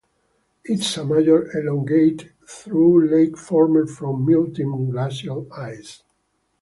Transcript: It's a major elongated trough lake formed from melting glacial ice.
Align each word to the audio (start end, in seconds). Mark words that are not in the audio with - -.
It's 0.63 0.97
a 0.97 1.05
major 1.05 1.55
elongated 1.55 2.33
trough 2.47 3.03
lake 3.03 3.37
formed 3.37 3.87
from 3.91 4.25
melting 4.25 4.89
glacial 4.89 5.45
ice. 5.53 6.01